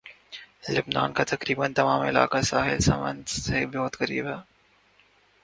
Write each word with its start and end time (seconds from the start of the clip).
لبنان 0.69 1.13
کا 1.13 1.23
تقریباً 1.23 1.73
تمام 1.73 2.01
علاقہ 2.01 2.41
ساحل 2.41 2.79
سمندر 2.79 3.39
سے 3.41 3.65
بہت 3.67 3.97
قریب 3.97 4.27
ہے 4.27 4.35